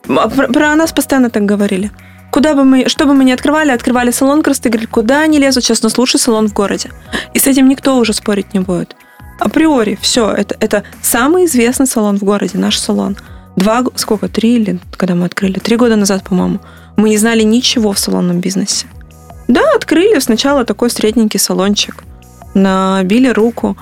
[0.08, 1.92] А Про, про нас постоянно так говорили.
[2.32, 5.64] Куда бы мы, что бы мы ни открывали, открывали салон красоты, говорили, куда они лезут,
[5.64, 6.90] сейчас у нас лучший салон в городе.
[7.34, 8.96] И с этим никто уже спорить не будет.
[9.38, 13.16] Априори, все, это, это самый известный салон в городе, наш салон.
[13.56, 15.58] Два, сколько, три или когда мы открыли?
[15.58, 16.60] Три года назад, по-моему.
[16.96, 18.86] Мы не знали ничего в салонном бизнесе.
[19.46, 22.02] Да, открыли сначала такой средненький салончик.
[22.54, 23.76] Набили руку,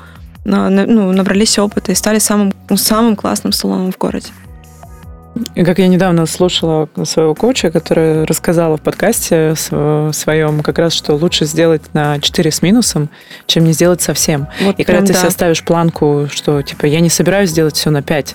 [0.44, 4.28] на- ну, набрались опыта и стали самым, самым классным салоном в городе.
[5.54, 11.14] Как я недавно слушала своего коуча, который рассказала в подкасте св- своем как раз, что
[11.14, 13.08] лучше сделать на 4 с минусом,
[13.46, 14.48] чем не сделать совсем.
[14.60, 15.20] Вот И когда ты да.
[15.20, 18.34] себе ставишь планку, что типа я не собираюсь делать все на 5,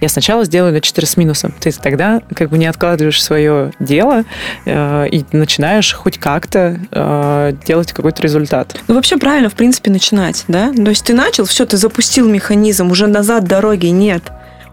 [0.00, 1.54] я сначала сделаю на 4 с минусом.
[1.58, 4.24] Ты тогда как бы не откладываешь свое дело
[4.64, 8.76] э, и начинаешь хоть как-то э, делать какой-то результат.
[8.88, 10.72] Ну, вообще правильно, в принципе, начинать, да?
[10.72, 14.22] То есть ты начал, все, ты запустил механизм, уже назад дороги нет.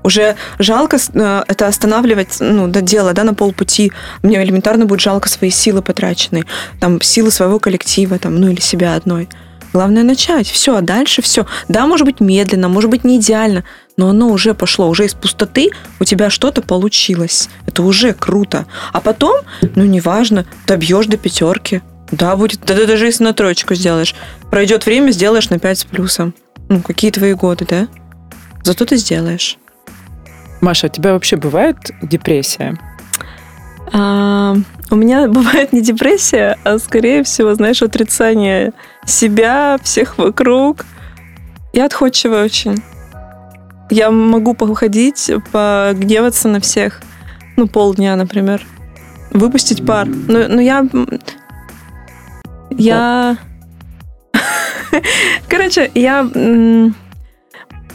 [0.03, 3.91] Уже жалко э, это останавливать, ну, до дела, да, на полпути.
[4.21, 6.45] Мне элементарно будет жалко свои силы потраченные,
[6.79, 9.29] там, силы своего коллектива, там, ну, или себя одной.
[9.73, 11.47] Главное начать, все, а дальше все.
[11.67, 13.63] Да, может быть медленно, может быть не идеально,
[13.97, 17.49] но оно уже пошло, уже из пустоты у тебя что-то получилось.
[17.65, 18.67] Это уже круто.
[18.91, 19.37] А потом,
[19.75, 21.81] ну, неважно, добьешь до пятерки.
[22.11, 24.13] Да, будет, да ты даже если на троечку сделаешь.
[24.51, 26.35] Пройдет время, сделаешь на 5 с плюсом.
[26.69, 27.87] Ну, какие твои годы, да?
[28.63, 29.57] Зато ты сделаешь.
[30.63, 32.77] Маша, у тебя вообще бывает депрессия?
[33.91, 34.55] А,
[34.89, 38.71] у меня бывает не депрессия, а скорее всего, знаешь, отрицание
[39.05, 40.85] себя, всех вокруг.
[41.73, 42.81] Я отходчивая очень.
[43.89, 47.01] Я могу походить, погневаться на всех.
[47.57, 48.65] Ну, полдня, например.
[49.31, 50.07] Выпустить пар.
[50.07, 50.79] Но, но я...
[50.93, 51.19] м,
[52.71, 53.37] Я...
[55.49, 56.21] Короче, я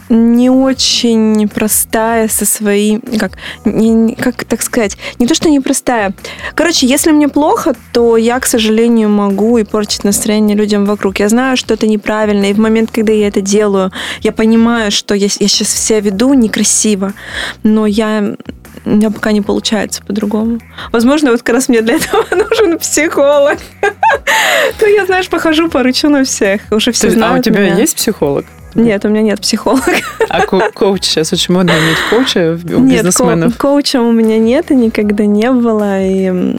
[0.09, 3.01] не очень простая со своим...
[3.19, 3.33] Как,
[3.65, 4.97] не- как так сказать?
[5.19, 6.13] Не то, что непростая.
[6.55, 11.19] Короче, если мне плохо, то я, к сожалению, могу и портить настроение людям вокруг.
[11.21, 13.93] Я знаю, что это неправильно, и в момент, когда я это делаю,
[14.23, 17.13] я понимаю, что я, я сейчас себя веду некрасиво,
[17.63, 18.35] но я
[18.85, 20.61] у меня пока не получается по-другому.
[20.93, 23.59] Возможно, вот как раз мне для этого нужен психолог.
[24.79, 26.63] То я, знаешь, похожу, порычу на всех.
[26.71, 28.47] Уже все Ты- а у знают тебя есть психолог?
[28.75, 29.83] Нет, у меня нет психолога.
[30.29, 33.55] А ко- коуч сейчас очень модно иметь коуча у Нет, бизнесменов.
[33.57, 36.03] ко- коуча у меня нет и никогда не было.
[36.05, 36.57] И,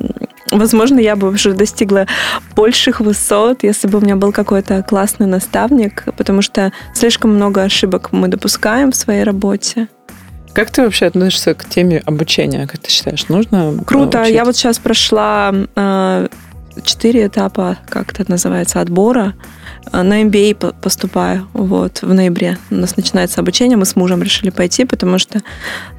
[0.52, 2.08] возможно, я бы уже достигла
[2.56, 8.12] больших высот, если бы у меня был какой-то классный наставник, потому что слишком много ошибок
[8.12, 9.88] мы допускаем в своей работе.
[10.54, 12.66] Как ты вообще относишься к теме обучения?
[12.68, 14.22] Как ты считаешь, нужно Круто.
[14.24, 14.34] учить?
[14.34, 16.28] Я вот сейчас прошла э,
[16.84, 19.36] четыре этапа, как это называется, отбора.
[19.92, 22.58] Э, На MBA по- поступаю вот, в ноябре.
[22.72, 23.78] У нас начинается обучение.
[23.78, 25.40] Мы с мужем решили пойти, потому что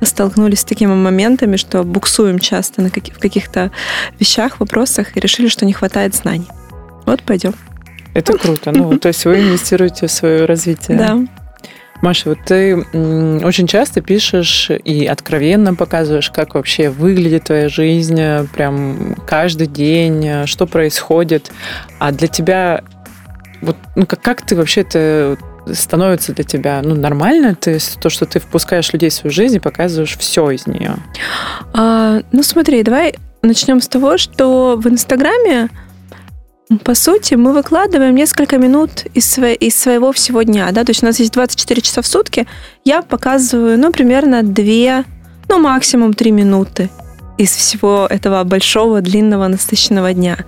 [0.02, 3.70] столкнулись с такими моментами, что буксуем часто на каки- в каких-то
[4.18, 6.48] вещах, вопросах, и решили, что не хватает знаний.
[7.06, 7.54] Вот пойдем.
[8.14, 8.72] Это круто.
[8.72, 10.98] Ну, то есть вы инвестируете в свое развитие.
[10.98, 11.18] Да.
[12.02, 12.76] Маша, вот ты
[13.44, 20.26] очень часто пишешь и откровенно показываешь, как вообще выглядит твоя жизнь, э, прям каждый день,
[20.26, 21.52] э, что происходит.
[21.98, 22.82] А для тебя,
[23.62, 25.36] вот, ну, как, как ты вообще это
[25.72, 27.56] становится для тебя ну, нормально?
[27.66, 30.96] Есть то, что ты впускаешь людей в свою жизнь и показываешь все из нее.
[31.72, 35.70] А, ну, смотри, давай начнем с того, что в Инстаграме,
[36.84, 40.70] по сути, мы выкладываем несколько минут из, сво- из своего всего дня.
[40.72, 40.84] Да?
[40.84, 42.46] То есть у нас есть 24 часа в сутки.
[42.84, 45.04] Я показываю, ну, примерно 2,
[45.48, 46.90] ну, максимум 3 минуты
[47.38, 50.44] из всего этого большого, длинного, насыщенного дня.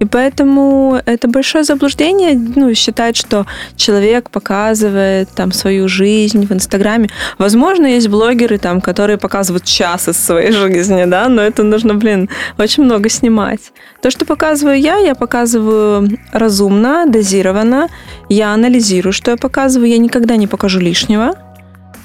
[0.00, 7.08] И поэтому это большое заблуждение, ну, считать, что человек показывает там свою жизнь в Инстаграме.
[7.38, 12.28] Возможно, есть блогеры там, которые показывают час из своей жизни, да, но это нужно, блин,
[12.58, 13.72] очень много снимать.
[14.02, 17.88] То, что показываю я, я показываю разумно, дозированно,
[18.28, 21.34] я анализирую, что я показываю, я никогда не покажу лишнего.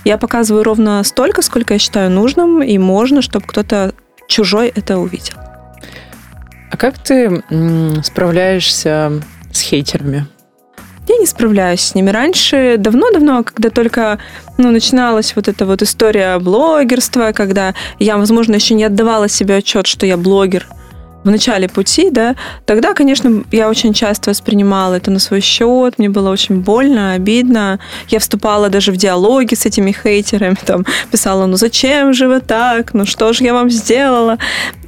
[0.06, 3.94] Я показываю ровно столько, сколько я считаю нужным и можно, чтобы кто-то
[4.28, 5.49] чужой это увидел.
[6.72, 7.44] А как ты
[8.04, 9.12] справляешься
[9.52, 10.28] с хейтерами?
[11.08, 12.12] Я не справляюсь с ними.
[12.12, 14.20] Раньше, давно-давно, когда только
[14.60, 19.88] ну, начиналась вот эта вот история блогерства, когда я, возможно, еще не отдавала себе отчет,
[19.88, 20.68] что я блогер,
[21.24, 26.10] в начале пути, да, тогда, конечно, я очень часто воспринимала это на свой счет, мне
[26.10, 27.80] было очень больно, обидно.
[28.08, 32.94] Я вступала даже в диалоги с этими хейтерами, там, писала, ну зачем же вы так,
[32.94, 34.38] ну что же я вам сделала.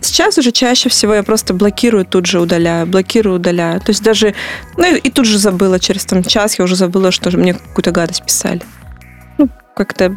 [0.01, 3.79] Сейчас уже чаще всего я просто блокирую, тут же удаляю, блокирую, удаляю.
[3.79, 4.33] То есть даже,
[4.77, 8.25] ну и, тут же забыла, через там час я уже забыла, что мне какую-то гадость
[8.25, 8.61] писали.
[9.37, 10.15] Ну, как-то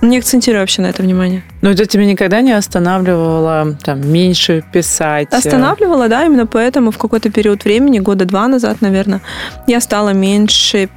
[0.00, 1.42] не акцентирую вообще на это внимание.
[1.62, 5.32] Но это тебя никогда не останавливало там меньше писать?
[5.32, 9.20] Останавливала, да, именно поэтому в какой-то период времени, года два назад, наверное,
[9.66, 10.88] я стала меньше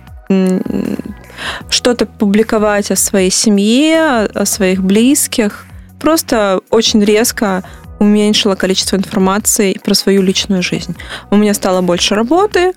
[1.69, 5.65] что-то публиковать о своей семье, о своих близких.
[5.99, 7.63] Просто очень резко
[7.99, 10.95] уменьшила количество информации про свою личную жизнь.
[11.29, 12.73] У меня стало больше работы,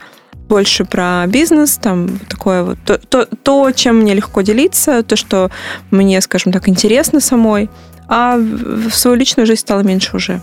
[0.48, 5.50] больше про бизнес, там такое вот то, то, то, чем мне легко делиться, то, что
[5.90, 7.70] мне, скажем так, интересно самой,
[8.08, 10.42] а в свою личную жизнь стало меньше уже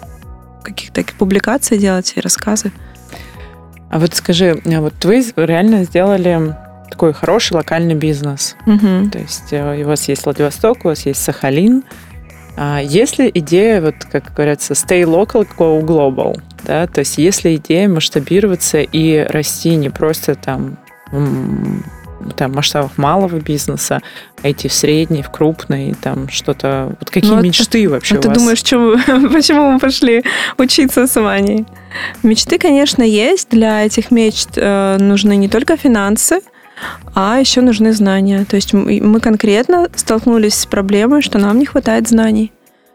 [0.63, 2.71] каких-то публикаций делать и рассказы.
[3.89, 6.55] А вот скажи, а вот вы реально сделали
[6.89, 8.55] такой хороший локальный бизнес.
[8.65, 9.09] Угу.
[9.11, 11.83] То есть э, у вас есть Владивосток, у вас есть Сахалин.
[12.57, 16.39] А есть ли идея, вот как говорится, stay local, go global?
[16.63, 16.87] Да?
[16.87, 20.77] То есть если идея масштабироваться и расти не просто там
[22.35, 24.01] там, масштабах малого бизнеса,
[24.43, 26.95] а идти в средний, в крупный, там что-то...
[26.99, 28.37] Вот какие ну, мечты это, вообще а у ты вас?
[28.37, 30.23] думаешь, чему, почему мы пошли
[30.57, 31.65] учиться с Ваней?
[32.23, 33.49] Мечты, конечно, есть.
[33.49, 36.41] Для этих мечт э, нужны не только финансы,
[37.13, 38.45] а еще нужны знания.
[38.45, 42.51] То есть мы конкретно столкнулись с проблемой, что нам не хватает знаний.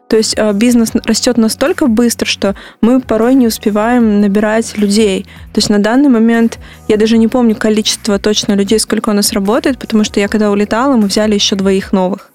[0.08, 5.24] То есть э, бизнес растет настолько быстро, что мы порой не успеваем набирать людей.
[5.52, 9.32] То есть на данный момент я даже не помню количество точно людей, сколько у нас
[9.32, 12.30] работает, потому что я когда улетала, мы взяли еще двоих новых.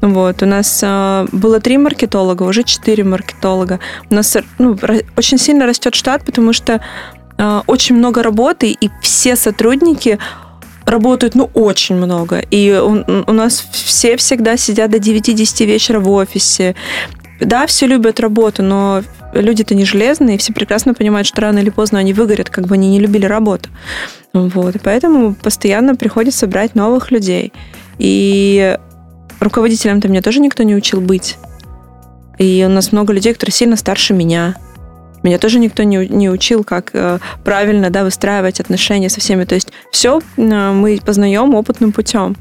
[0.00, 3.80] Вот, у нас э, было три маркетолога, уже четыре маркетолога.
[4.08, 4.78] У нас ну,
[5.16, 6.80] очень сильно растет штат, потому что
[7.36, 10.18] э, очень много работы, и все сотрудники
[10.90, 12.42] работают, ну, очень много.
[12.50, 16.74] И у, у нас все всегда сидят до 9-10 вечера в офисе.
[17.40, 21.70] Да, все любят работу, но люди-то не железные, и все прекрасно понимают, что рано или
[21.70, 23.70] поздно они выгорят, как бы они не любили работу.
[24.32, 27.52] Вот, и поэтому постоянно приходится брать новых людей.
[27.98, 28.76] И
[29.40, 31.36] руководителем-то меня тоже никто не учил быть.
[32.38, 34.56] И у нас много людей, которые сильно старше меня.
[35.22, 39.44] Меня тоже никто не, не учил, как э, правильно да, выстраивать отношения со всеми.
[39.44, 42.36] То есть все э, мы познаем опытным путем.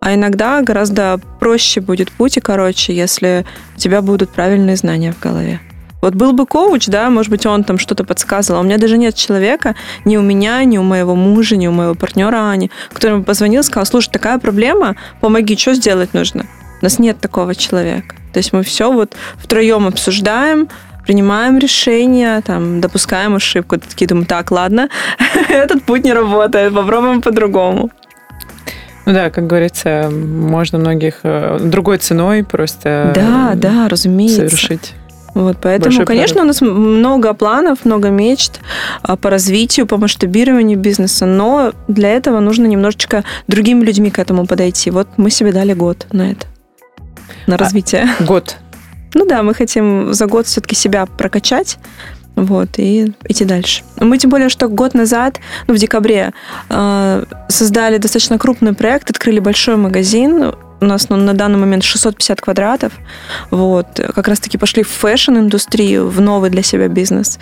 [0.00, 3.44] А иногда гораздо проще будет путь и короче, если
[3.76, 5.60] у тебя будут правильные знания в голове.
[6.00, 8.60] Вот был бы коуч, да, может быть, он там что-то подсказывал.
[8.60, 11.94] У меня даже нет человека, ни у меня, ни у моего мужа, ни у моего
[11.94, 16.46] партнера Ани, бы позвонил сказал, слушай, такая проблема, помоги, что сделать нужно?
[16.80, 18.16] У нас нет такого человека.
[18.32, 20.68] То есть мы все вот втроем обсуждаем,
[21.06, 24.88] принимаем решения, там, допускаем ошибку, такие думаем, так, ладно,
[25.48, 27.90] этот путь не работает, попробуем по-другому.
[29.04, 34.48] Ну да, как говорится, можно многих э, другой ценой просто да, да, разумеется.
[34.48, 34.94] совершить.
[35.34, 36.44] Вот, поэтому, конечно, прорыв.
[36.44, 38.60] у нас много планов, много мечт
[39.02, 44.46] а, по развитию, по масштабированию бизнеса, но для этого нужно немножечко другими людьми к этому
[44.46, 44.90] подойти.
[44.90, 46.46] Вот мы себе дали год на это,
[47.46, 48.08] на а развитие.
[48.20, 48.56] А, год
[49.14, 51.78] ну да, мы хотим за год все-таки себя прокачать,
[52.34, 53.82] вот, и идти дальше.
[53.98, 56.32] Мы тем более, что год назад, ну, в декабре,
[56.70, 62.40] э, создали достаточно крупный проект, открыли большой магазин, у нас ну, на данный момент 650
[62.40, 62.92] квадратов.
[63.50, 64.00] Вот.
[64.14, 67.38] Как раз-таки пошли в fashion-индустрию, в новый для себя бизнес.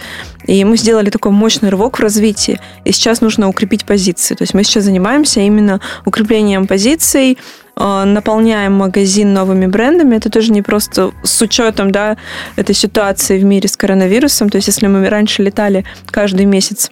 [0.47, 2.61] И мы сделали такой мощный рывок в развитии.
[2.85, 4.35] И сейчас нужно укрепить позиции.
[4.35, 7.39] То есть мы сейчас занимаемся именно укреплением позиций,
[7.81, 10.17] наполняем магазин новыми брендами.
[10.17, 12.19] Это тоже не просто с учетом да,
[12.57, 14.51] этой ситуации в мире с коронавирусом.
[14.51, 16.91] То есть если мы раньше летали каждый месяц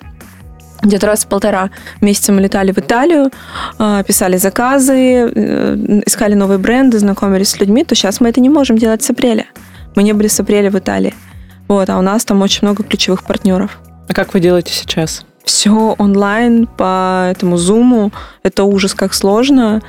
[0.83, 1.71] где-то раз в полтора
[2.01, 3.31] месяца мы летали в Италию,
[3.79, 8.49] э, писали заказы, э, искали новые бренды, знакомились с людьми, то сейчас мы это не
[8.49, 9.47] можем делать с апреля.
[9.97, 11.15] Мы не были с апреля в Италии.
[11.67, 13.79] Вот, а у нас там очень много ключевых партнеров.
[14.09, 15.25] А как вы делаете сейчас?
[15.45, 18.13] Все онлайн по этому зуму.
[18.43, 19.83] Это ужас, как сложно.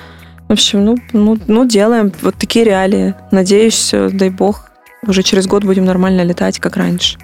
[0.50, 3.14] В общем, ну, ну, ну, делаем вот такие реалии.
[3.32, 4.72] Надеюсь, дай бог,
[5.06, 7.20] уже через год будем нормально летать, как раньше.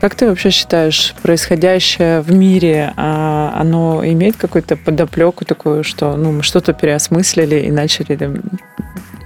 [0.00, 6.30] Как ты вообще считаешь, происходящее в мире, а, оно имеет какую-то подоплеку такую, что ну,
[6.30, 8.40] мы что-то переосмыслили и начали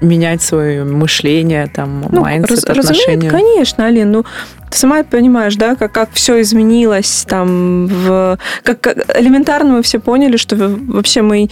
[0.00, 3.28] менять свое мышление, там, Ну, mindset, раз- отношения?
[3.28, 4.24] конечно, Алин, ну,
[4.70, 9.98] ты сама понимаешь, да, как, как все изменилось там, в, как, как элементарно мы все
[9.98, 11.50] поняли, что вообще мы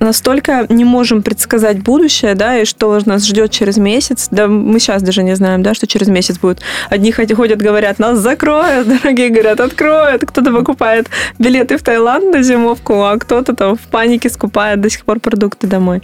[0.00, 4.28] настолько не можем предсказать будущее, да, и что нас ждет через месяц.
[4.30, 6.60] Да, мы сейчас даже не знаем, да, что через месяц будет.
[6.90, 10.22] Одни ходят, говорят, нас закроют, другие говорят, откроют.
[10.26, 11.08] Кто-то покупает
[11.38, 15.66] билеты в Таиланд на зимовку, а кто-то там в панике скупает до сих пор продукты
[15.66, 16.02] домой.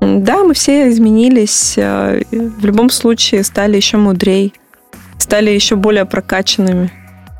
[0.00, 1.74] Да, мы все изменились.
[1.76, 4.52] э, В любом случае стали еще мудрей,
[5.18, 6.90] стали еще более прокачанными.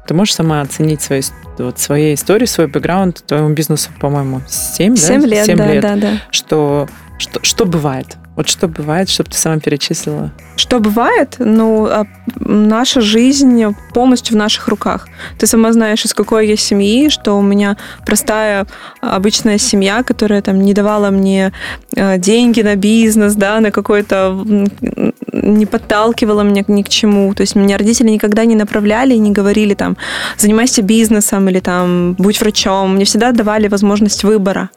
[0.06, 4.96] Ты можешь сама оценить свои, ис- вот, своей истории, свой бэкграунд, твоему бизнесу, по-моему, 7,
[4.96, 5.26] Семь да?
[5.26, 5.82] лет, Семь да, лет.
[5.82, 6.10] да, да.
[6.30, 6.88] Что,
[7.18, 8.16] что, что бывает?
[8.36, 10.32] Вот что бывает, чтобы ты сама перечислила?
[10.56, 11.36] Что бывает?
[11.38, 12.04] Ну, а,
[12.40, 15.06] наша жизнь полностью в наших руках.
[15.38, 18.66] Ты сама знаешь, из какой я семьи, что у меня простая
[19.00, 21.52] обычная семья, которая там не давала мне
[21.94, 27.34] э, деньги на бизнес, да, на какой-то м, не подталкивала меня ни к чему.
[27.34, 29.96] То есть меня родители никогда не направляли и не говорили там,
[30.38, 32.94] занимайся бизнесом или там будь врачом.
[32.94, 34.70] Мне всегда давали возможность выбора.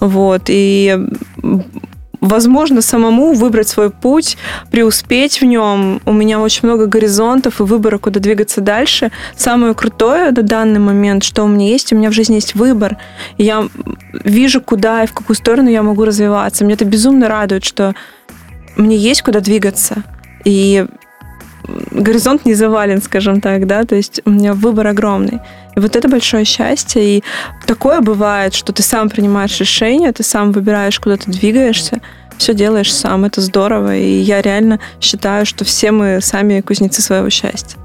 [0.00, 0.42] Вот.
[0.48, 0.98] И
[2.22, 4.38] возможно, самому выбрать свой путь,
[4.70, 6.00] преуспеть в нем.
[6.06, 9.10] У меня очень много горизонтов и выбора, куда двигаться дальше.
[9.36, 12.96] Самое крутое на данный момент, что у меня есть, у меня в жизни есть выбор.
[13.38, 13.68] Я
[14.24, 16.64] вижу, куда и в какую сторону я могу развиваться.
[16.64, 17.94] Меня это безумно радует, что
[18.76, 20.02] мне есть куда двигаться.
[20.44, 20.86] И
[21.90, 25.40] горизонт не завален, скажем так, да, то есть у меня выбор огромный.
[25.76, 27.18] И вот это большое счастье.
[27.18, 27.24] И
[27.66, 32.00] такое бывает, что ты сам принимаешь решение, ты сам выбираешь, куда ты двигаешься,
[32.38, 33.96] все делаешь сам, это здорово.
[33.96, 37.78] И я реально считаю, что все мы сами кузнецы своего счастья.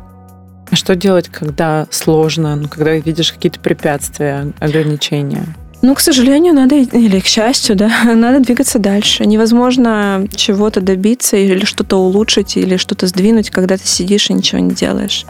[0.70, 5.46] А что делать, когда сложно, ну, когда видишь какие-то препятствия, ограничения?
[5.82, 9.26] Ну, к сожалению, надо, или к счастью, да, надо двигаться дальше.
[9.26, 14.72] Невозможно чего-то добиться или что-то улучшить, или что-то сдвинуть, когда ты сидишь и ничего не
[14.72, 15.26] делаешь.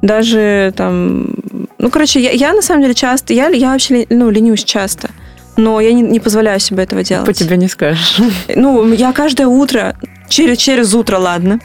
[0.00, 1.34] Даже там...
[1.78, 3.32] Ну, короче, я, я на самом деле часто...
[3.32, 5.10] Я, я вообще ну, ленюсь часто.
[5.56, 7.26] Но я не, не позволяю себе этого делать.
[7.26, 8.20] По тебе не скажешь.
[8.54, 9.96] Ну, я каждое утро,
[10.32, 11.60] через, через утро, ладно,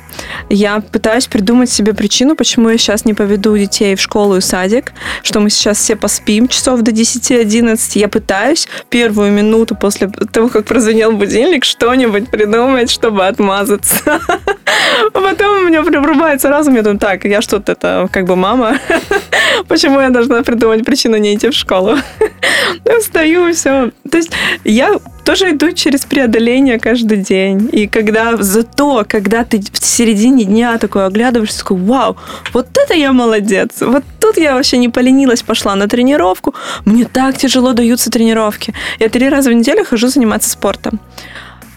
[0.49, 4.91] я пытаюсь придумать себе причину, почему я сейчас не поведу детей в школу и садик,
[5.23, 7.77] что мы сейчас все поспим часов до 10-11.
[7.97, 14.19] Я пытаюсь первую минуту после того, как прозвенел будильник, что-нибудь придумать, чтобы отмазаться.
[15.13, 18.79] Потом у меня врубается разум, я думаю, так, я что-то это как бы мама,
[19.67, 21.95] почему я должна придумать причину не идти в школу?
[22.85, 23.91] Я встаю, все.
[24.09, 24.31] То есть
[24.63, 27.69] я тоже иду через преодоление каждый день.
[27.71, 32.17] И когда зато, когда ты в середине дня такой оглядываешься, такой, вау,
[32.53, 33.81] вот это я молодец.
[33.81, 36.55] Вот тут я вообще не поленилась, пошла на тренировку.
[36.85, 38.73] Мне так тяжело даются тренировки.
[38.99, 40.99] Я три раза в неделю хожу заниматься спортом.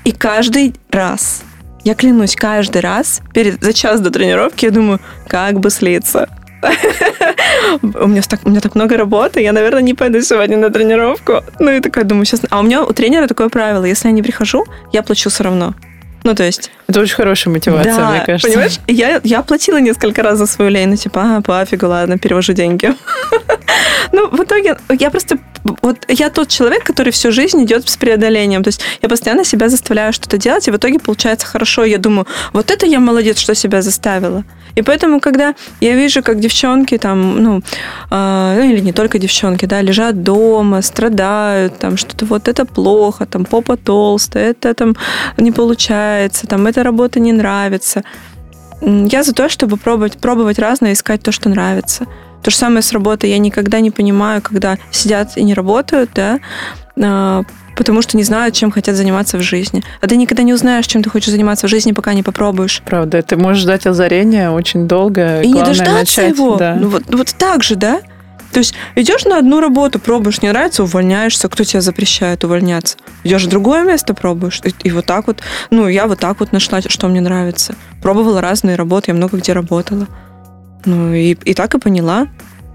[0.05, 1.43] И каждый раз,
[1.85, 6.29] я клянусь, каждый раз перед, за час до тренировки я думаю, как бы слиться.
[7.83, 11.43] У меня, так, у меня так много работы, я, наверное, не пойду сегодня на тренировку.
[11.59, 12.43] Ну и такая думаю, сейчас...
[12.51, 15.75] А у меня у тренера такое правило, если я не прихожу, я плачу все равно.
[16.23, 16.71] Ну, то есть...
[16.87, 18.49] Это очень хорошая мотивация, да, мне кажется.
[18.49, 22.53] понимаешь, я, я платила несколько раз за свою лень, ну, типа, а, пофигу, ладно, перевожу
[22.53, 22.95] деньги.
[24.13, 25.39] Ну, в итоге, я просто...
[25.83, 28.63] Вот я тот человек, который всю жизнь идет с преодолением.
[28.65, 31.85] То есть я постоянно себя заставляю что-то делать, и в итоге получается хорошо.
[31.85, 34.43] Я думаю, вот это я молодец, что себя заставила.
[34.75, 37.63] И поэтому, когда я вижу, как девчонки там, ну,
[38.11, 43.45] э, или не только девчонки, да, лежат дома, страдают, там что-то вот это плохо, там
[43.45, 44.97] попа толстая, это там
[45.37, 46.10] не получается,
[46.47, 48.03] там эта работа не нравится.
[48.83, 52.07] Я за то, чтобы пробовать, пробовать разное, искать то, что нравится.
[52.43, 53.31] То же самое с работой.
[53.31, 56.41] Я никогда не понимаю, когда сидят и не работают, да,
[56.97, 57.43] э,
[57.77, 59.83] потому что не знают, чем хотят заниматься в жизни.
[60.01, 62.83] А ты никогда не узнаешь, чем ты хочешь заниматься в жизни, пока не попробуешь.
[62.87, 65.43] Правда, ты можешь ждать озарения очень долго.
[65.43, 66.57] И не Главное дождаться начать, его.
[66.57, 66.77] да.
[66.81, 68.01] Ну, вот, вот так же, да?
[68.53, 71.49] То есть идешь на одну работу, пробуешь, не нравится, увольняешься.
[71.49, 72.97] Кто тебя запрещает увольняться?
[73.23, 74.61] Идешь в другое место, пробуешь.
[74.65, 75.41] И, и вот так вот,
[75.71, 77.75] ну, я вот так вот нашла, что мне нравится.
[78.03, 80.09] Пробовала разные работы, я много где работала.
[80.85, 82.27] Ну, и, и так и поняла,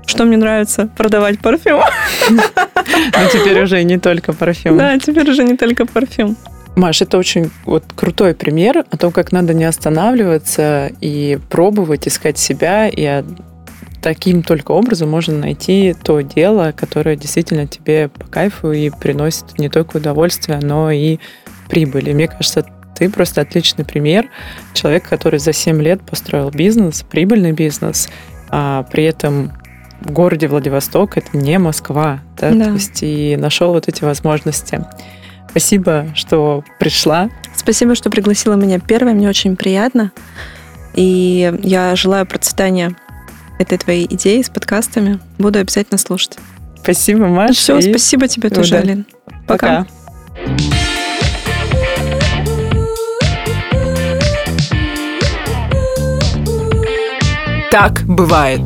[0.06, 1.82] что мне нравится продавать парфюм.
[2.30, 4.78] Но теперь уже не только парфюм.
[4.78, 6.38] Да, теперь уже не только парфюм.
[6.76, 12.38] Маш, это очень вот крутой пример о том, как надо не останавливаться и пробовать искать
[12.38, 13.24] себя, и
[14.06, 19.68] таким только образом можно найти то дело, которое действительно тебе по кайфу и приносит не
[19.68, 21.18] только удовольствие, но и
[21.70, 22.10] прибыль.
[22.10, 22.64] И мне кажется,
[22.96, 24.30] ты просто отличный пример.
[24.76, 28.08] Человек, который за 7 лет построил бизнес, прибыльный бизнес,
[28.52, 29.52] а при этом
[30.02, 32.66] в городе Владивосток это не Москва, да, Да.
[32.66, 34.86] то есть и нашел вот эти возможности.
[35.50, 37.32] Спасибо, что пришла.
[37.56, 39.16] Спасибо, что пригласила меня первой.
[39.16, 40.12] Мне очень приятно.
[40.94, 42.96] И я желаю процветания
[43.60, 45.20] этой твоей идеи с подкастами.
[45.38, 46.38] Буду обязательно слушать.
[46.82, 47.54] Спасибо, Маша.
[47.54, 48.78] Все, и спасибо тебе тоже, да.
[48.80, 49.06] Алин.
[49.48, 49.86] Пока.
[49.86, 49.88] Пока.
[57.72, 58.62] Так бывает.